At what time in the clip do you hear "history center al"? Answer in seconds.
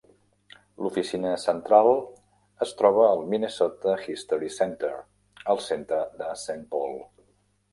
4.09-5.63